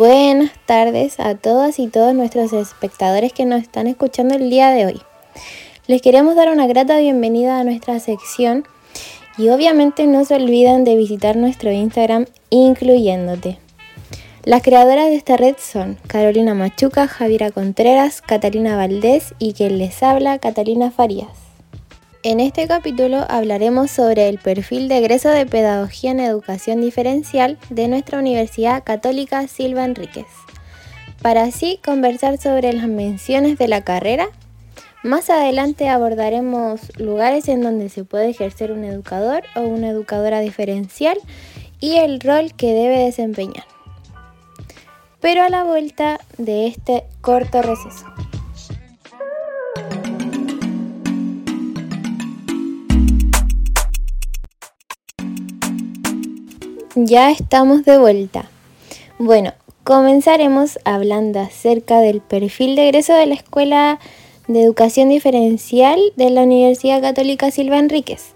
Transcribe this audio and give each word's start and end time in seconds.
Buenas 0.00 0.52
tardes 0.64 1.20
a 1.20 1.34
todas 1.34 1.78
y 1.78 1.86
todos 1.88 2.14
nuestros 2.14 2.54
espectadores 2.54 3.34
que 3.34 3.44
nos 3.44 3.60
están 3.60 3.86
escuchando 3.86 4.34
el 4.34 4.48
día 4.48 4.70
de 4.70 4.86
hoy. 4.86 5.02
Les 5.88 6.00
queremos 6.00 6.36
dar 6.36 6.48
una 6.48 6.66
grata 6.66 6.96
bienvenida 6.96 7.60
a 7.60 7.64
nuestra 7.64 8.00
sección 8.00 8.64
y 9.36 9.50
obviamente 9.50 10.06
no 10.06 10.24
se 10.24 10.36
olviden 10.36 10.84
de 10.84 10.96
visitar 10.96 11.36
nuestro 11.36 11.70
Instagram 11.70 12.24
incluyéndote. 12.48 13.58
Las 14.42 14.62
creadoras 14.62 15.10
de 15.10 15.16
esta 15.16 15.36
red 15.36 15.56
son 15.58 15.98
Carolina 16.06 16.54
Machuca, 16.54 17.06
Javiera 17.06 17.50
Contreras, 17.50 18.22
Catalina 18.22 18.76
Valdés 18.76 19.34
y 19.38 19.52
quien 19.52 19.76
les 19.76 20.02
habla, 20.02 20.38
Catalina 20.38 20.90
Farías. 20.90 21.49
En 22.22 22.38
este 22.38 22.68
capítulo 22.68 23.24
hablaremos 23.30 23.90
sobre 23.90 24.28
el 24.28 24.38
perfil 24.38 24.88
de 24.88 24.98
egreso 24.98 25.30
de 25.30 25.46
Pedagogía 25.46 26.10
en 26.10 26.20
Educación 26.20 26.82
Diferencial 26.82 27.56
de 27.70 27.88
nuestra 27.88 28.18
Universidad 28.18 28.84
Católica 28.84 29.48
Silva 29.48 29.86
Enríquez, 29.86 30.26
para 31.22 31.44
así 31.44 31.80
conversar 31.82 32.36
sobre 32.36 32.74
las 32.74 32.88
menciones 32.88 33.56
de 33.56 33.68
la 33.68 33.84
carrera. 33.84 34.28
Más 35.02 35.30
adelante 35.30 35.88
abordaremos 35.88 36.94
lugares 36.98 37.48
en 37.48 37.62
donde 37.62 37.88
se 37.88 38.04
puede 38.04 38.28
ejercer 38.28 38.70
un 38.70 38.84
educador 38.84 39.44
o 39.56 39.62
una 39.62 39.88
educadora 39.88 40.40
diferencial 40.40 41.16
y 41.80 41.96
el 41.96 42.20
rol 42.20 42.52
que 42.54 42.74
debe 42.74 42.98
desempeñar. 42.98 43.64
Pero 45.20 45.42
a 45.42 45.48
la 45.48 45.64
vuelta 45.64 46.20
de 46.36 46.66
este 46.66 47.04
corto 47.22 47.62
receso. 47.62 48.04
Ya 57.06 57.30
estamos 57.30 57.86
de 57.86 57.96
vuelta. 57.96 58.50
Bueno, 59.18 59.54
comenzaremos 59.84 60.78
hablando 60.84 61.40
acerca 61.40 61.98
del 62.00 62.20
perfil 62.20 62.76
de 62.76 62.88
egreso 62.88 63.14
de 63.14 63.24
la 63.24 63.36
Escuela 63.36 63.98
de 64.48 64.62
Educación 64.62 65.08
Diferencial 65.08 65.98
de 66.16 66.28
la 66.28 66.42
Universidad 66.42 67.00
Católica 67.00 67.50
Silva 67.50 67.78
Enríquez. 67.78 68.34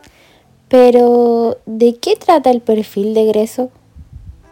Pero, 0.69 1.59
¿de 1.67 1.97
qué 1.97 2.17
trata 2.17 2.51
el 2.51 2.63
perfil 2.63 3.13
de 3.13 3.25
egreso? 3.25 3.71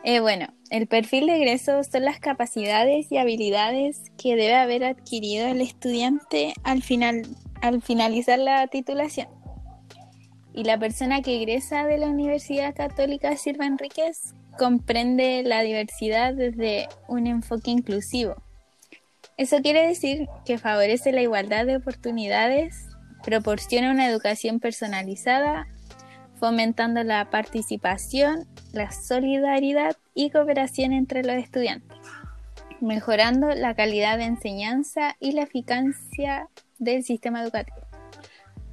Eh, 0.05 0.21
bueno, 0.21 0.49
el 0.69 0.87
perfil 0.89 1.27
de 1.29 1.37
egreso 1.37 1.83
son 1.83 2.05
las 2.05 2.21
capacidades 2.21 3.11
y 3.11 3.17
habilidades 3.17 4.11
que 4.19 4.37
debe 4.37 4.57
haber 4.57 4.85
adquirido 4.85 5.47
el 5.47 5.63
estudiante 5.63 6.53
al, 6.65 6.83
final, 6.83 7.23
al 7.63 7.81
finalizar 7.81 8.39
la 8.39 8.67
titulación 8.67 9.42
y 10.55 10.65
la 10.65 10.79
persona 10.79 11.23
que 11.23 11.37
egresa 11.37 11.87
de 11.87 11.99
la 11.99 12.09
Universidad 12.09 12.75
Católica 12.75 13.37
Silva 13.37 13.67
Enríquez 13.67 14.35
comprende 14.59 15.43
la 15.45 15.63
diversidad 15.63 16.35
desde 16.35 16.89
un 17.09 17.27
enfoque 17.27 17.71
inclusivo. 17.71 18.37
Eso 19.37 19.61
quiere 19.63 19.87
decir 19.87 20.29
que 20.45 20.59
favorece 20.59 21.11
la 21.13 21.23
igualdad 21.23 21.65
de 21.65 21.77
oportunidades, 21.77 22.87
proporciona 23.25 23.91
una 23.91 24.09
educación 24.09 24.61
personalizada, 24.61 25.67
fomentando 26.39 27.03
la 27.03 27.31
participación, 27.31 28.47
la 28.73 28.91
solidaridad 28.93 29.97
y 30.15 30.31
cooperación 30.31 30.93
entre 30.93 31.23
los 31.23 31.37
estudiantes, 31.37 31.97
mejorando 32.81 33.49
la 33.55 33.75
calidad 33.75 34.19
de 34.19 34.25
enseñanza 34.25 35.17
y 35.19 35.33
la 35.33 35.43
eficacia 35.43 36.49
del 36.79 37.05
sistema 37.05 37.43
educativo. 37.43 37.79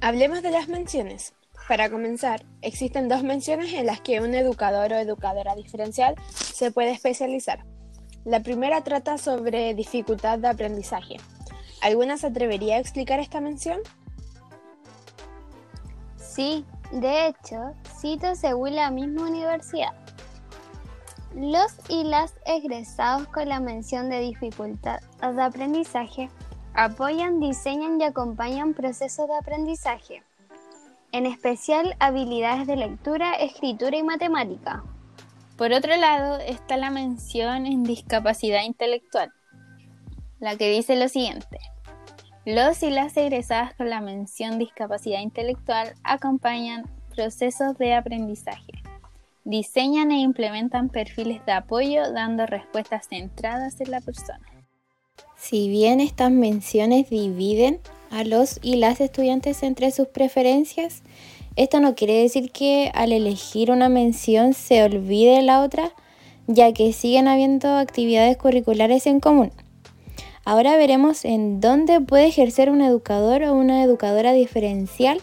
Hablemos 0.00 0.42
de 0.42 0.50
las 0.50 0.68
menciones. 0.68 1.32
Para 1.68 1.88
comenzar, 1.88 2.44
existen 2.62 3.08
dos 3.08 3.22
menciones 3.22 3.72
en 3.74 3.86
las 3.86 4.00
que 4.00 4.20
un 4.20 4.34
educador 4.34 4.92
o 4.92 4.96
educadora 4.96 5.54
diferencial 5.54 6.16
se 6.34 6.72
puede 6.72 6.90
especializar. 6.90 7.64
La 8.24 8.40
primera 8.40 8.82
trata 8.82 9.18
sobre 9.18 9.74
dificultad 9.74 10.38
de 10.38 10.48
aprendizaje. 10.48 11.16
¿Alguna 11.80 12.18
se 12.18 12.26
atrevería 12.26 12.76
a 12.76 12.80
explicar 12.80 13.20
esta 13.20 13.40
mención? 13.40 13.80
Sí, 16.16 16.64
de 16.92 17.28
hecho, 17.28 17.74
cito 18.00 18.34
según 18.34 18.74
la 18.74 18.90
misma 18.90 19.28
universidad. 19.28 19.94
Los 21.34 21.72
y 21.88 22.02
las 22.04 22.34
egresados 22.44 23.28
con 23.28 23.48
la 23.48 23.60
mención 23.60 24.10
de 24.10 24.18
dificultad 24.20 25.00
de 25.20 25.42
aprendizaje 25.42 26.28
apoyan, 26.74 27.38
diseñan 27.38 28.00
y 28.00 28.04
acompañan 28.04 28.74
procesos 28.74 29.28
de 29.28 29.36
aprendizaje 29.36 30.24
en 31.12 31.26
especial 31.26 31.96
habilidades 31.98 32.66
de 32.66 32.76
lectura, 32.76 33.34
escritura 33.34 33.96
y 33.96 34.02
matemática. 34.02 34.84
Por 35.56 35.72
otro 35.72 35.96
lado 35.96 36.38
está 36.38 36.76
la 36.76 36.90
mención 36.90 37.66
en 37.66 37.84
discapacidad 37.84 38.64
intelectual, 38.64 39.30
la 40.38 40.56
que 40.56 40.70
dice 40.70 40.96
lo 40.96 41.08
siguiente. 41.08 41.58
Los 42.46 42.82
y 42.82 42.90
las 42.90 43.16
egresadas 43.16 43.74
con 43.74 43.90
la 43.90 44.00
mención 44.00 44.58
discapacidad 44.58 45.20
intelectual 45.20 45.94
acompañan 46.02 46.84
procesos 47.14 47.76
de 47.76 47.94
aprendizaje, 47.94 48.72
diseñan 49.44 50.10
e 50.10 50.20
implementan 50.20 50.88
perfiles 50.88 51.44
de 51.44 51.52
apoyo 51.52 52.10
dando 52.12 52.46
respuestas 52.46 53.08
centradas 53.08 53.80
en 53.80 53.90
la 53.90 54.00
persona. 54.00 54.40
Si 55.36 55.68
bien 55.68 56.00
estas 56.00 56.30
menciones 56.30 57.10
dividen 57.10 57.80
a 58.10 58.24
los 58.24 58.58
y 58.62 58.76
las 58.76 59.00
estudiantes 59.00 59.62
entre 59.62 59.90
sus 59.90 60.08
preferencias. 60.08 61.02
Esto 61.56 61.80
no 61.80 61.94
quiere 61.94 62.20
decir 62.20 62.50
que 62.52 62.90
al 62.94 63.12
elegir 63.12 63.70
una 63.70 63.88
mención 63.88 64.52
se 64.52 64.82
olvide 64.82 65.42
la 65.42 65.62
otra, 65.62 65.92
ya 66.46 66.72
que 66.72 66.92
siguen 66.92 67.28
habiendo 67.28 67.76
actividades 67.76 68.36
curriculares 68.36 69.06
en 69.06 69.20
común. 69.20 69.52
Ahora 70.44 70.76
veremos 70.76 71.24
en 71.24 71.60
dónde 71.60 72.00
puede 72.00 72.26
ejercer 72.26 72.70
un 72.70 72.80
educador 72.80 73.44
o 73.44 73.54
una 73.54 73.82
educadora 73.82 74.32
diferencial, 74.32 75.20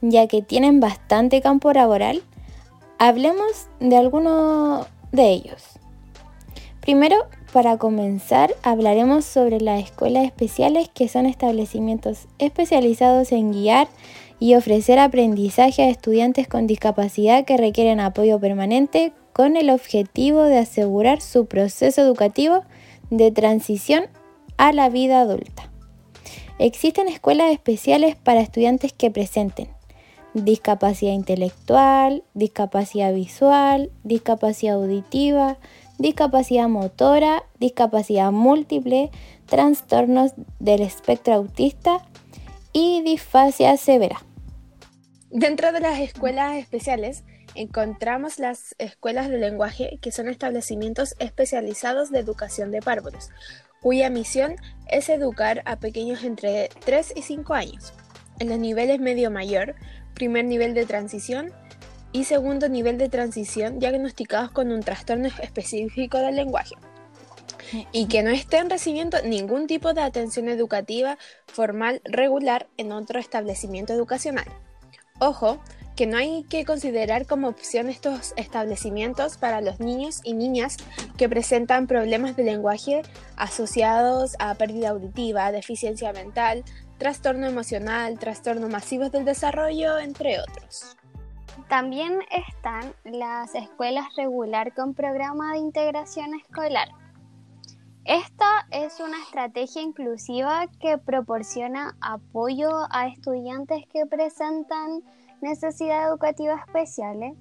ya 0.00 0.26
que 0.26 0.42
tienen 0.42 0.80
bastante 0.80 1.40
campo 1.40 1.72
laboral. 1.72 2.22
Hablemos 2.98 3.68
de 3.80 3.96
alguno 3.96 4.86
de 5.12 5.30
ellos. 5.30 5.62
Primero, 6.80 7.16
para 7.52 7.76
comenzar, 7.76 8.54
hablaremos 8.62 9.24
sobre 9.24 9.60
las 9.60 9.82
escuelas 9.82 10.24
especiales 10.24 10.88
que 10.88 11.08
son 11.08 11.26
establecimientos 11.26 12.26
especializados 12.38 13.32
en 13.32 13.52
guiar 13.52 13.88
y 14.38 14.54
ofrecer 14.54 14.98
aprendizaje 14.98 15.82
a 15.82 15.88
estudiantes 15.88 16.48
con 16.48 16.66
discapacidad 16.66 17.44
que 17.44 17.56
requieren 17.56 18.00
apoyo 18.00 18.40
permanente 18.40 19.12
con 19.32 19.56
el 19.56 19.70
objetivo 19.70 20.42
de 20.42 20.58
asegurar 20.58 21.20
su 21.20 21.46
proceso 21.46 22.00
educativo 22.00 22.64
de 23.10 23.30
transición 23.30 24.04
a 24.56 24.72
la 24.72 24.88
vida 24.88 25.20
adulta. 25.20 25.70
Existen 26.58 27.08
escuelas 27.08 27.52
especiales 27.52 28.16
para 28.16 28.40
estudiantes 28.40 28.92
que 28.92 29.10
presenten 29.10 29.68
discapacidad 30.34 31.12
intelectual, 31.12 32.22
discapacidad 32.34 33.12
visual, 33.12 33.90
discapacidad 34.04 34.76
auditiva, 34.76 35.58
discapacidad 36.00 36.66
motora, 36.66 37.44
discapacidad 37.58 38.32
múltiple, 38.32 39.10
trastornos 39.46 40.32
del 40.58 40.80
espectro 40.80 41.34
autista 41.34 41.98
y 42.72 43.02
disfasia 43.02 43.76
severa. 43.76 44.22
Dentro 45.30 45.72
de 45.72 45.80
las 45.80 46.00
escuelas 46.00 46.56
especiales 46.56 47.22
encontramos 47.54 48.38
las 48.38 48.74
escuelas 48.78 49.28
de 49.28 49.38
lenguaje 49.38 49.98
que 50.00 50.10
son 50.10 50.28
establecimientos 50.28 51.14
especializados 51.18 52.10
de 52.10 52.20
educación 52.20 52.70
de 52.70 52.80
párvulos, 52.80 53.28
cuya 53.82 54.08
misión 54.08 54.56
es 54.88 55.10
educar 55.10 55.62
a 55.66 55.76
pequeños 55.76 56.24
entre 56.24 56.70
3 56.82 57.12
y 57.14 57.22
5 57.22 57.52
años. 57.52 57.92
En 58.38 58.48
los 58.48 58.58
niveles 58.58 59.00
medio 59.00 59.30
mayor, 59.30 59.74
primer 60.14 60.46
nivel 60.46 60.72
de 60.72 60.86
transición, 60.86 61.52
y 62.12 62.24
segundo 62.24 62.68
nivel 62.68 62.98
de 62.98 63.08
transición 63.08 63.78
diagnosticados 63.78 64.50
con 64.50 64.72
un 64.72 64.80
trastorno 64.80 65.28
específico 65.42 66.18
del 66.18 66.36
lenguaje 66.36 66.74
y 67.92 68.06
que 68.06 68.22
no 68.22 68.30
estén 68.30 68.68
recibiendo 68.68 69.22
ningún 69.22 69.66
tipo 69.66 69.94
de 69.94 70.02
atención 70.02 70.48
educativa 70.48 71.18
formal 71.46 72.00
regular 72.04 72.68
en 72.76 72.92
otro 72.92 73.18
establecimiento 73.18 73.92
educacional. 73.92 74.46
Ojo, 75.20 75.60
que 75.96 76.06
no 76.06 76.16
hay 76.16 76.44
que 76.44 76.64
considerar 76.64 77.26
como 77.26 77.48
opción 77.48 77.90
estos 77.90 78.32
establecimientos 78.36 79.36
para 79.36 79.60
los 79.60 79.80
niños 79.80 80.20
y 80.24 80.32
niñas 80.32 80.78
que 81.18 81.28
presentan 81.28 81.86
problemas 81.86 82.36
de 82.36 82.44
lenguaje 82.44 83.02
asociados 83.36 84.34
a 84.38 84.54
pérdida 84.54 84.90
auditiva, 84.90 85.52
deficiencia 85.52 86.12
mental, 86.12 86.64
trastorno 86.96 87.46
emocional, 87.46 88.18
trastorno 88.18 88.68
masivos 88.68 89.12
del 89.12 89.26
desarrollo, 89.26 89.98
entre 89.98 90.40
otros. 90.40 90.96
También 91.70 92.18
están 92.32 92.92
las 93.04 93.54
escuelas 93.54 94.06
regular 94.16 94.74
con 94.74 94.92
programa 94.92 95.52
de 95.52 95.60
integración 95.60 96.34
escolar. 96.34 96.88
Esta 98.04 98.66
es 98.72 98.98
una 98.98 99.16
estrategia 99.22 99.80
inclusiva 99.80 100.66
que 100.80 100.98
proporciona 100.98 101.96
apoyo 102.00 102.70
a 102.90 103.06
estudiantes 103.06 103.84
que 103.86 104.04
presentan 104.04 105.04
necesidades 105.42 106.08
educativas 106.08 106.60
especiales 106.66 107.34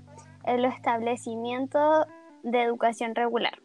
en 0.45 0.61
los 0.61 0.75
establecimientos 0.75 2.05
de 2.43 2.61
educación 2.61 3.15
regular. 3.15 3.57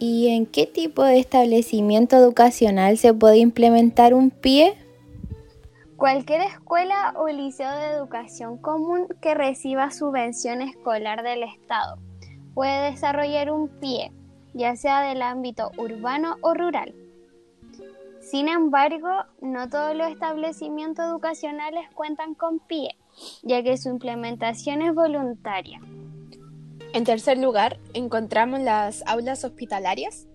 ¿Y 0.00 0.36
en 0.36 0.44
qué 0.44 0.66
tipo 0.66 1.02
de 1.02 1.18
establecimiento 1.18 2.16
educacional 2.16 2.98
se 2.98 3.14
puede 3.14 3.38
implementar 3.38 4.12
un 4.12 4.28
PIE? 4.28 4.74
Cualquier 5.96 6.40
escuela 6.40 7.14
o 7.16 7.28
liceo 7.28 7.70
de 7.70 7.86
educación 7.86 8.58
común 8.58 9.06
que 9.20 9.34
reciba 9.34 9.90
subvención 9.90 10.60
escolar 10.60 11.22
del 11.22 11.44
Estado 11.44 11.98
puede 12.52 12.90
desarrollar 12.90 13.50
un 13.52 13.68
PIE, 13.68 14.12
ya 14.54 14.74
sea 14.74 15.02
del 15.02 15.22
ámbito 15.22 15.70
urbano 15.76 16.36
o 16.40 16.52
rural. 16.52 16.94
Sin 18.20 18.48
embargo, 18.48 19.08
no 19.40 19.68
todos 19.68 19.94
los 19.94 20.08
establecimientos 20.08 21.04
educacionales 21.04 21.88
cuentan 21.94 22.34
con 22.34 22.58
PIE, 22.58 22.96
ya 23.42 23.62
que 23.62 23.76
su 23.76 23.88
implementación 23.88 24.82
es 24.82 24.94
voluntaria. 24.94 25.80
En 26.92 27.04
tercer 27.04 27.38
lugar, 27.38 27.78
encontramos 27.92 28.60
las 28.60 29.04
aulas 29.06 29.44
hospitalarias. 29.44 30.26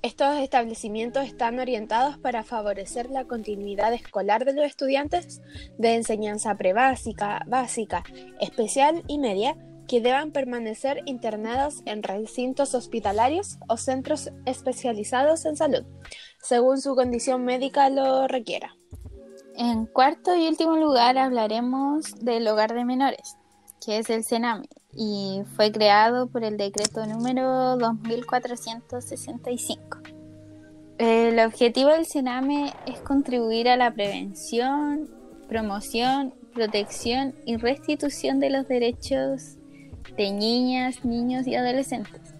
Estos 0.00 0.36
establecimientos 0.38 1.24
están 1.24 1.58
orientados 1.58 2.18
para 2.18 2.44
favorecer 2.44 3.10
la 3.10 3.24
continuidad 3.24 3.92
escolar 3.92 4.44
de 4.44 4.52
los 4.52 4.64
estudiantes 4.64 5.42
de 5.76 5.96
enseñanza 5.96 6.54
prebásica, 6.54 7.44
básica, 7.48 8.04
especial 8.40 9.02
y 9.08 9.18
media 9.18 9.56
que 9.88 10.00
deban 10.00 10.30
permanecer 10.30 11.02
internados 11.06 11.82
en 11.84 12.04
recintos 12.04 12.74
hospitalarios 12.74 13.58
o 13.68 13.76
centros 13.76 14.30
especializados 14.46 15.44
en 15.46 15.56
salud, 15.56 15.84
según 16.40 16.80
su 16.80 16.94
condición 16.94 17.44
médica 17.44 17.90
lo 17.90 18.28
requiera. 18.28 18.76
En 19.56 19.86
cuarto 19.86 20.36
y 20.36 20.46
último 20.46 20.76
lugar 20.76 21.18
hablaremos 21.18 22.14
del 22.20 22.46
hogar 22.46 22.72
de 22.72 22.84
menores, 22.84 23.36
que 23.84 23.98
es 23.98 24.10
el 24.10 24.24
CENAME, 24.24 24.68
y 24.98 25.42
fue 25.54 25.70
creado 25.70 26.26
por 26.26 26.42
el 26.42 26.56
decreto 26.56 27.06
número 27.06 27.76
2465. 27.76 29.98
El 30.98 31.38
objetivo 31.38 31.90
del 31.90 32.04
CENAME 32.04 32.74
es 32.86 32.98
contribuir 32.98 33.68
a 33.68 33.76
la 33.76 33.94
prevención, 33.94 35.08
promoción, 35.46 36.34
protección 36.52 37.36
y 37.46 37.56
restitución 37.56 38.40
de 38.40 38.50
los 38.50 38.66
derechos 38.66 39.58
de 40.16 40.32
niñas, 40.32 41.04
niños 41.04 41.46
y 41.46 41.54
adolescentes 41.54 42.34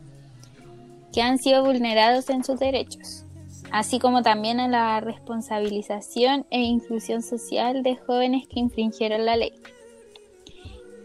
que 1.12 1.22
han 1.22 1.38
sido 1.38 1.64
vulnerados 1.64 2.28
en 2.28 2.44
sus 2.44 2.58
derechos, 2.58 3.25
así 3.70 3.99
como 3.99 4.22
también 4.22 4.61
a 4.61 4.69
la 4.69 5.00
responsabilización 5.00 6.46
e 6.50 6.61
inclusión 6.61 7.22
social 7.22 7.82
de 7.82 7.96
jóvenes 7.96 8.46
que 8.49 8.61
infringieron 8.61 9.25
la 9.25 9.37
ley. 9.37 9.52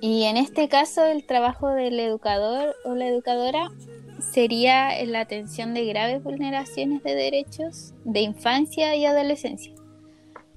Y 0.06 0.24
en 0.24 0.36
este 0.36 0.68
caso 0.68 1.06
el 1.06 1.26
trabajo 1.26 1.70
del 1.70 1.98
educador 1.98 2.76
o 2.84 2.94
la 2.94 3.08
educadora 3.08 3.72
sería 4.20 5.02
la 5.06 5.22
atención 5.22 5.74
de 5.74 5.86
graves 5.86 6.22
vulneraciones 6.22 7.02
de 7.04 7.16
derechos 7.16 7.94
de 8.04 8.20
infancia 8.20 8.98
y 8.98 9.06
adolescencia, 9.06 9.72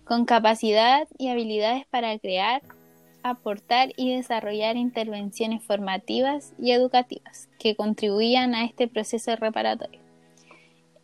con 0.02 0.24
capacidad 0.24 1.06
y 1.16 1.28
habilidades 1.28 1.86
para 1.86 2.18
crear, 2.18 2.60
aportar 3.22 3.90
y 3.96 4.16
desarrollar 4.16 4.76
intervenciones 4.76 5.62
formativas 5.62 6.52
y 6.58 6.72
educativas 6.72 7.48
que 7.60 7.76
contribuyan 7.76 8.52
a 8.56 8.64
este 8.64 8.88
proceso 8.88 9.36
reparatorio. 9.36 10.00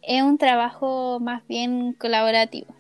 Es 0.03 0.21
un 0.21 0.37
trabajo 0.37 1.21
más 1.21 1.47
bien 1.47 1.93
colaborativo. 1.93 2.75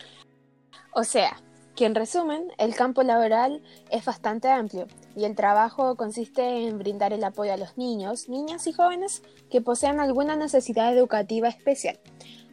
O 0.92 1.04
sea, 1.04 1.40
que 1.76 1.86
en 1.86 1.94
resumen, 1.94 2.48
el 2.58 2.74
campo 2.74 3.04
laboral 3.04 3.62
es 3.92 4.04
bastante 4.04 4.48
amplio 4.48 4.88
y 5.16 5.24
el 5.24 5.34
trabajo 5.34 5.96
consiste 5.96 6.66
en 6.66 6.78
brindar 6.78 7.12
el 7.12 7.24
apoyo 7.24 7.52
a 7.52 7.56
los 7.56 7.76
niños, 7.76 8.28
niñas 8.28 8.66
y 8.66 8.72
jóvenes 8.72 9.22
que 9.50 9.60
posean 9.60 10.00
alguna 10.00 10.36
necesidad 10.36 10.92
educativa 10.92 11.48
especial. 11.48 11.98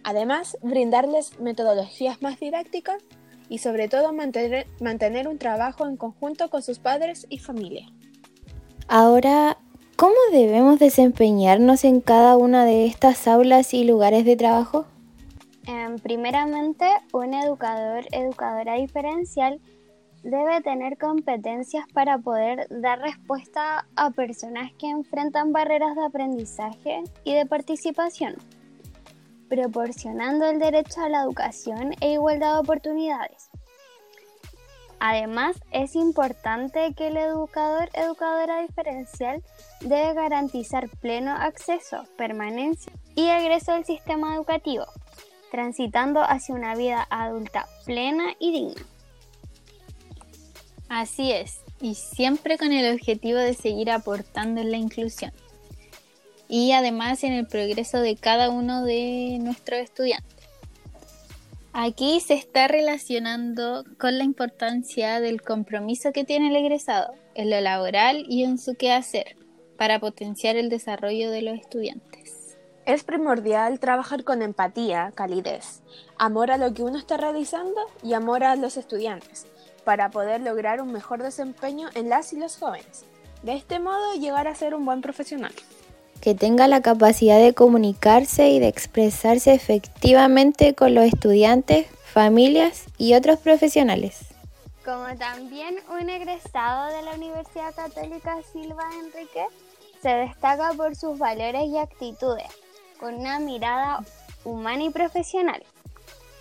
Además, 0.03 0.57
brindarles 0.61 1.39
metodologías 1.39 2.21
más 2.21 2.39
didácticas 2.39 3.03
y 3.49 3.57
sobre 3.59 3.87
todo 3.87 4.13
mantener, 4.13 4.67
mantener 4.79 5.27
un 5.27 5.37
trabajo 5.37 5.85
en 5.87 5.97
conjunto 5.97 6.49
con 6.49 6.61
sus 6.61 6.79
padres 6.79 7.25
y 7.29 7.39
familia. 7.39 7.87
Ahora, 8.87 9.57
¿cómo 9.95 10.15
debemos 10.31 10.79
desempeñarnos 10.79 11.83
en 11.83 12.01
cada 12.01 12.37
una 12.37 12.65
de 12.65 12.85
estas 12.85 13.27
aulas 13.27 13.73
y 13.73 13.83
lugares 13.83 14.25
de 14.25 14.35
trabajo? 14.35 14.85
Em, 15.65 15.99
primeramente, 15.99 16.85
un 17.13 17.33
educador, 17.33 18.05
educadora 18.11 18.75
diferencial 18.75 19.59
debe 20.23 20.61
tener 20.61 20.97
competencias 20.97 21.85
para 21.93 22.17
poder 22.17 22.67
dar 22.69 22.99
respuesta 22.99 23.85
a 23.95 24.11
personas 24.11 24.71
que 24.73 24.89
enfrentan 24.89 25.51
barreras 25.51 25.95
de 25.95 26.05
aprendizaje 26.05 27.03
y 27.23 27.33
de 27.33 27.45
participación 27.45 28.35
proporcionando 29.49 30.45
el 30.45 30.59
derecho 30.59 31.01
a 31.01 31.09
la 31.09 31.23
educación 31.23 31.93
e 31.99 32.13
igualdad 32.13 32.53
de 32.53 32.59
oportunidades. 32.59 33.49
Además, 35.01 35.57
es 35.71 35.95
importante 35.95 36.93
que 36.93 37.07
el 37.07 37.17
educador 37.17 37.89
educadora 37.93 38.61
diferencial 38.61 39.41
debe 39.81 40.13
garantizar 40.13 40.89
pleno 41.01 41.31
acceso, 41.31 42.03
permanencia 42.17 42.91
y 43.15 43.29
egreso 43.29 43.71
al 43.71 43.85
sistema 43.85 44.35
educativo, 44.35 44.85
transitando 45.51 46.21
hacia 46.21 46.53
una 46.53 46.75
vida 46.75 47.07
adulta 47.09 47.65
plena 47.85 48.33
y 48.39 48.51
digna. 48.51 48.85
Así 50.89 51.31
es, 51.31 51.61
y 51.79 51.93
siempre 51.93 52.57
con 52.57 52.71
el 52.71 52.91
objetivo 52.91 53.37
de 53.37 53.53
seguir 53.53 53.91
aportando 53.91 54.59
en 54.59 54.71
la 54.71 54.77
inclusión 54.77 55.31
y 56.47 56.71
además 56.71 57.23
en 57.23 57.33
el 57.33 57.45
progreso 57.45 57.99
de 57.99 58.15
cada 58.15 58.49
uno 58.49 58.83
de 58.83 59.37
nuestros 59.39 59.81
estudiantes. 59.81 60.49
Aquí 61.73 62.19
se 62.21 62.33
está 62.33 62.67
relacionando 62.67 63.85
con 63.99 64.17
la 64.17 64.23
importancia 64.23 65.19
del 65.19 65.43
compromiso 65.43 66.11
que 66.11 66.23
tiene 66.23 66.49
el 66.49 66.55
egresado 66.55 67.13
en 67.35 67.51
lo 67.51 67.61
laboral 67.61 68.25
y 68.27 68.43
en 68.43 68.57
su 68.57 68.73
quehacer 68.73 69.35
para 69.77 69.99
potenciar 69.99 70.55
el 70.55 70.69
desarrollo 70.69 71.29
de 71.29 71.43
los 71.43 71.59
estudiantes. 71.59 72.57
Es 72.87 73.03
primordial 73.03 73.79
trabajar 73.79 74.23
con 74.23 74.41
empatía, 74.41 75.11
calidez, 75.13 75.83
amor 76.17 76.49
a 76.49 76.57
lo 76.57 76.73
que 76.73 76.81
uno 76.81 76.97
está 76.97 77.17
realizando 77.17 77.79
y 78.01 78.13
amor 78.13 78.43
a 78.43 78.55
los 78.55 78.75
estudiantes 78.75 79.45
para 79.89 80.11
poder 80.11 80.41
lograr 80.41 80.83
un 80.83 80.91
mejor 80.91 81.23
desempeño 81.23 81.89
en 81.95 82.09
las 82.09 82.31
y 82.31 82.37
los 82.37 82.57
jóvenes. 82.57 83.05
De 83.41 83.55
este 83.55 83.79
modo 83.79 84.13
llegar 84.13 84.47
a 84.47 84.53
ser 84.53 84.75
un 84.75 84.85
buen 84.85 85.01
profesional 85.01 85.51
que 86.21 86.35
tenga 86.35 86.67
la 86.67 86.83
capacidad 86.83 87.39
de 87.39 87.55
comunicarse 87.55 88.49
y 88.49 88.59
de 88.59 88.67
expresarse 88.67 89.51
efectivamente 89.51 90.75
con 90.75 90.93
los 90.93 91.05
estudiantes, 91.05 91.87
familias 92.03 92.85
y 92.99 93.15
otros 93.15 93.39
profesionales. 93.39 94.25
Como 94.85 95.07
también 95.17 95.77
un 95.99 96.07
egresado 96.07 96.95
de 96.95 97.01
la 97.01 97.15
Universidad 97.15 97.73
Católica 97.73 98.37
Silva 98.53 98.83
Enrique 99.03 99.45
se 100.03 100.09
destaca 100.09 100.71
por 100.73 100.95
sus 100.95 101.17
valores 101.17 101.63
y 101.65 101.79
actitudes, 101.79 102.45
con 102.99 103.15
una 103.15 103.39
mirada 103.39 104.05
humana 104.43 104.83
y 104.83 104.91
profesional. 104.91 105.63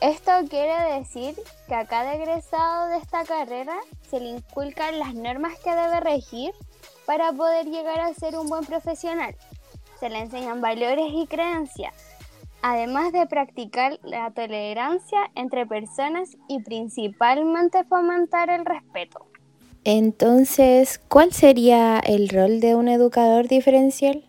Esto 0.01 0.33
quiere 0.49 0.99
decir 0.99 1.35
que 1.67 1.75
a 1.75 1.87
cada 1.87 2.15
egresado 2.15 2.89
de 2.89 2.99
esta 2.99 3.25
carrera 3.25 3.77
se 4.09 4.21
le 4.21 4.31
inculcan 4.31 4.99
las 4.99 5.15
normas 5.15 5.59
que 5.59 5.75
debe 5.75 6.01
regir 6.01 6.53
para 7.07 7.33
poder 7.33 7.67
llegar 7.67 8.01
a 8.01 8.15
ser 8.15 8.37
un 8.37 8.49
buen 8.49 8.65
profesional 8.65 9.35
se 9.99 10.09
le 10.09 10.19
enseñan 10.19 10.61
valores 10.61 11.13
y 11.13 11.27
creencias, 11.27 11.95
además 12.63 13.13
de 13.13 13.27
practicar 13.27 13.99
la 14.03 14.31
tolerancia 14.31 15.19
entre 15.35 15.67
personas 15.67 16.37
y 16.49 16.63
principalmente 16.63 17.85
fomentar 17.85 18.51
el 18.51 18.65
respeto. 18.65 19.27
Entonces, 19.85 21.01
¿cuál 21.09 21.33
sería 21.33 21.99
el 22.01 22.29
rol 22.29 22.61
de 22.61 22.75
un 22.75 22.89
educador 22.89 23.49
diferencial? 23.49 24.28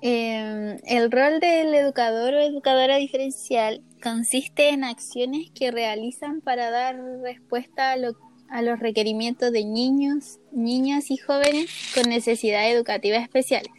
Em, 0.00 0.78
el 0.86 1.10
rol 1.10 1.40
del 1.40 1.74
educador 1.74 2.34
o 2.34 2.40
educadora 2.40 2.96
diferencial 2.96 3.82
consiste 4.02 4.68
en 4.68 4.84
acciones 4.84 5.50
que 5.50 5.70
realizan 5.70 6.40
para 6.40 6.70
dar 6.70 6.96
respuesta 7.22 7.92
a 7.92 8.62
los 8.62 8.78
requerimientos 8.78 9.50
de 9.50 9.64
niños, 9.64 10.38
niñas 10.52 11.10
y 11.10 11.16
jóvenes 11.16 11.68
con 11.94 12.08
necesidades 12.08 12.74
educativas 12.74 13.22
especiales 13.22 13.72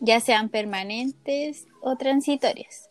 ya 0.00 0.18
sean 0.20 0.48
permanentes 0.48 1.68
o 1.82 1.96
transitorias. 1.96 2.88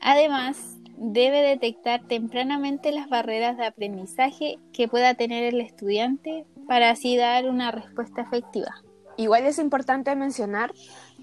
Además, 0.00 0.76
debe 0.96 1.42
detectar 1.42 2.06
tempranamente 2.06 2.92
las 2.92 3.08
barreras 3.08 3.58
de 3.58 3.66
aprendizaje 3.66 4.58
que 4.72 4.88
pueda 4.88 5.14
tener 5.14 5.44
el 5.44 5.60
estudiante 5.60 6.46
para 6.66 6.90
así 6.90 7.16
dar 7.16 7.48
una 7.48 7.70
respuesta 7.70 8.22
efectiva. 8.22 8.82
Igual 9.20 9.44
es 9.44 9.58
importante 9.58 10.16
mencionar 10.16 10.72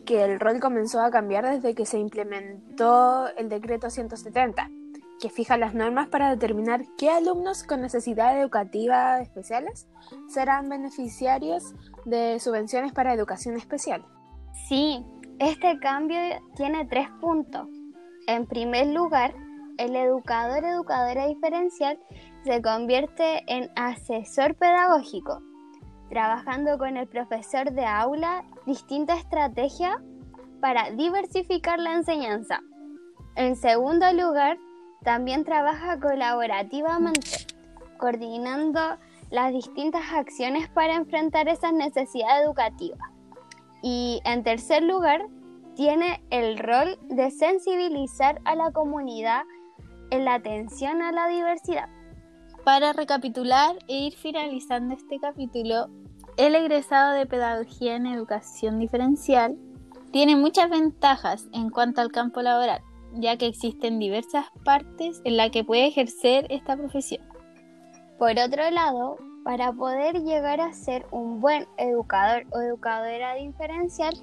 que 0.06 0.24
el 0.24 0.40
rol 0.40 0.60
comenzó 0.60 1.02
a 1.02 1.10
cambiar 1.10 1.50
desde 1.50 1.74
que 1.74 1.88
se 1.88 1.98
implementó 1.98 3.28
el 3.38 3.50
decreto 3.50 3.90
170, 3.90 4.70
que 5.20 5.32
fija 5.32 5.58
las 5.58 5.74
normas 5.74 6.08
para 6.08 6.30
determinar 6.30 6.84
qué 6.96 7.10
alumnos 7.10 7.64
con 7.64 7.82
necesidades 7.82 8.40
educativas 8.40 9.24
especiales 9.24 9.88
serán 10.28 10.70
beneficiarios 10.70 11.74
de 12.06 12.40
subvenciones 12.40 12.94
para 12.94 13.16
educación 13.16 13.58
especial. 13.58 14.06
Sí, 14.70 15.04
Este 15.40 15.80
cambio 15.80 16.20
tiene 16.56 16.86
tres 16.86 17.10
puntos. 17.20 17.68
En 18.28 18.46
primer 18.46 18.90
lugar, 18.90 19.34
el 19.80 19.96
educador 19.96 20.64
educadora 20.64 21.26
diferencial 21.26 21.98
se 22.44 22.62
convierte 22.62 23.44
en 23.48 23.72
asesor 23.76 24.54
pedagógico, 24.54 25.42
trabajando 26.10 26.78
con 26.78 26.98
el 26.98 27.08
profesor 27.08 27.72
de 27.72 27.86
aula 27.86 28.44
distintas 28.66 29.20
estrategias 29.20 29.96
para 30.62 30.92
diversificar 30.92 31.80
la 31.80 31.94
enseñanza. 31.94 32.62
En 33.36 33.56
segundo 33.56 34.12
lugar, 34.14 34.58
también 35.04 35.44
trabaja 35.44 36.00
colaborativamente, 36.00 37.46
coordinando 37.98 38.80
las 39.30 39.52
distintas 39.52 40.12
acciones 40.14 40.70
para 40.70 40.96
enfrentar 40.96 41.48
esas 41.48 41.74
necesidades 41.74 42.46
educativas. 42.46 43.10
Y 43.82 44.22
en 44.26 44.44
tercer 44.44 44.84
lugar, 44.84 45.22
tiene 45.76 46.24
el 46.32 46.58
rol 46.58 46.98
de 47.04 47.30
sensibilizar 47.30 48.42
a 48.46 48.56
la 48.56 48.72
comunidad 48.72 49.44
en 50.10 50.26
la 50.26 50.36
atención 50.36 51.02
a 51.04 51.12
la 51.12 51.28
diversidad. 51.28 51.90
Para 52.68 52.92
recapitular 52.92 53.78
e 53.88 53.98
ir 54.08 54.14
finalizando 54.18 54.94
este 54.94 55.22
capítulo, 55.22 55.88
el 56.36 56.54
egresado 56.54 57.14
de 57.14 57.26
Pedagogía 57.26 57.96
en 57.96 58.06
Educación 58.06 58.78
Diferencial 58.78 59.58
tiene 60.12 60.36
muchas 60.36 60.70
ventajas 60.70 61.48
en 61.54 61.70
cuanto 61.70 62.02
al 62.02 62.12
campo 62.12 62.42
laboral, 62.42 62.82
ya 63.14 63.38
que 63.38 63.48
existen 63.48 64.00
diversas 64.00 64.48
partes 64.66 65.22
en 65.24 65.38
las 65.38 65.52
que 65.52 65.64
puede 65.64 65.88
ejercer 65.88 66.46
esta 66.50 66.76
profesión. 66.76 67.24
Por 68.20 68.32
otro 68.38 68.70
lado, 68.70 69.16
para 69.46 69.72
poder 69.72 70.22
llegar 70.24 70.60
a 70.60 70.74
ser 70.74 71.06
un 71.12 71.40
buen 71.40 71.68
educador 71.78 72.48
o 72.52 72.60
educadora 72.60 73.36
diferencial, 73.36 74.14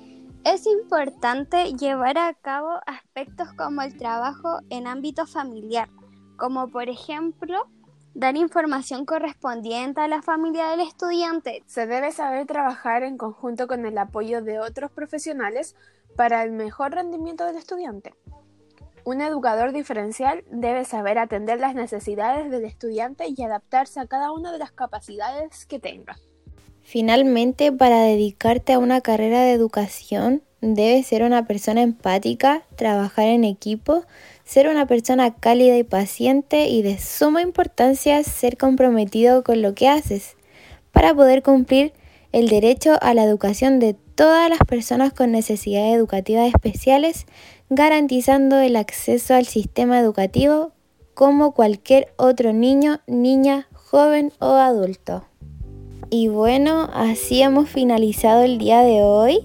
es 0.44 0.66
importante 0.66 1.72
llevar 1.72 2.18
a 2.18 2.34
cabo 2.34 2.72
aspectos 2.84 3.50
como 3.54 3.80
el 3.80 3.96
trabajo 3.96 4.58
en 4.68 4.86
ámbito 4.86 5.24
familiar, 5.24 5.88
como 6.36 6.68
por 6.68 6.90
ejemplo 6.90 7.70
dar 8.14 8.37
información 8.37 9.04
correspondiente 9.04 10.00
a 10.00 10.09
la 10.09 10.23
familia 10.23 10.68
del 10.68 10.80
estudiante. 10.80 11.62
Se 11.66 11.87
debe 11.87 12.12
saber 12.12 12.47
trabajar 12.47 13.02
en 13.02 13.18
conjunto 13.18 13.66
con 13.66 13.85
el 13.85 13.99
apoyo 13.99 14.40
de 14.40 14.61
otros 14.61 14.90
profesionales 14.92 15.75
para 16.16 16.44
el 16.44 16.52
mejor 16.52 16.92
rendimiento 16.92 17.44
del 17.44 17.56
estudiante. 17.56 18.14
Un 19.04 19.21
educador 19.21 19.73
diferencial 19.73 20.44
debe 20.50 20.85
saber 20.85 21.18
atender 21.18 21.61
las 21.61 21.75
necesidades 21.75 22.50
del 22.50 22.64
estudiante 22.64 23.26
y 23.28 23.42
adaptarse 23.42 24.00
a 24.00 24.06
cada 24.06 24.33
una 24.33 24.52
de 24.52 24.59
las 24.59 24.73
capacidades 24.73 25.66
que 25.66 25.78
tenga. 25.78 26.16
Finalmente, 26.83 27.73
para 27.73 28.00
dedicarte 28.02 28.75
a 28.75 28.78
una 28.78 29.00
carrera 29.00 29.40
de 29.40 29.52
educación, 29.52 30.42
debes 30.61 31.06
ser 31.06 31.23
una 31.23 31.47
persona 31.47 31.83
empática, 31.83 32.62
trabajar 32.76 33.26
en 33.26 33.44
equipo, 33.44 34.04
ser 34.44 34.68
una 34.68 34.86
persona 34.86 35.34
cálida 35.34 35.76
y 35.76 35.84
paciente 35.84 36.68
y 36.68 36.82
de 36.82 36.98
suma 36.98 37.42
importancia 37.42 38.22
ser 38.22 38.56
comprometido 38.56 39.42
con 39.42 39.62
lo 39.62 39.74
que 39.74 39.88
haces 39.88 40.36
para 40.92 41.14
poder 41.14 41.42
cumplir 41.42 41.92
el 42.32 42.48
derecho 42.48 42.96
a 43.00 43.14
la 43.14 43.24
educación 43.24 43.78
de 43.78 43.94
todas 44.14 44.48
las 44.50 44.58
personas 44.58 45.12
con 45.12 45.32
necesidades 45.32 45.94
educativas 45.94 46.48
especiales, 46.48 47.26
garantizando 47.70 48.58
el 48.60 48.76
acceso 48.76 49.34
al 49.34 49.46
sistema 49.46 49.98
educativo 49.98 50.72
como 51.14 51.52
cualquier 51.52 52.12
otro 52.16 52.52
niño, 52.52 53.00
niña, 53.06 53.68
joven 53.72 54.32
o 54.40 54.54
adulto. 54.54 55.24
Y 56.10 56.28
bueno, 56.28 56.90
así 56.92 57.42
hemos 57.42 57.68
finalizado 57.68 58.42
el 58.42 58.58
día 58.58 58.82
de 58.82 59.02
hoy. 59.02 59.40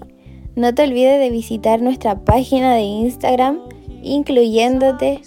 No 0.56 0.74
te 0.74 0.82
olvides 0.82 1.18
de 1.18 1.30
visitar 1.30 1.80
nuestra 1.80 2.24
página 2.24 2.74
de 2.74 2.82
Instagram, 2.82 3.60
incluyéndote 4.02 5.22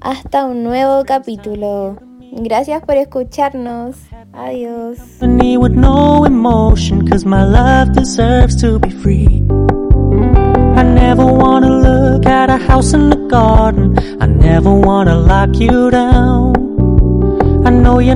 hasta 0.00 0.44
un 0.44 0.64
nuevo 0.64 1.04
capítulo. 1.04 1.96
Gracias 2.32 2.82
por 2.82 2.96
escucharnos. 2.96 3.96
Adiós. 4.32 4.98
I 10.76 10.82
never 10.82 11.24
wanna 11.24 11.70
look 11.70 12.26
at 12.26 12.50
a 12.50 12.58
house 12.58 12.92
in 12.94 13.08
the 13.10 13.16
garden. 13.28 13.96
I 14.20 14.26
never 14.26 14.70
wanna 14.70 15.14
lock 15.14 15.60
you 15.60 15.90
down. 15.90 16.52
I 17.64 17.70
know 17.70 18.00
you're 18.00 18.12